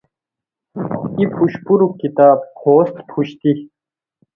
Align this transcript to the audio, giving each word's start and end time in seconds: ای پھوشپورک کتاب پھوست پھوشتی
ای 1.17 1.23
پھوشپورک 1.33 1.91
کتاب 2.01 2.37
پھوست 2.57 2.95
پھوشتی 3.09 3.51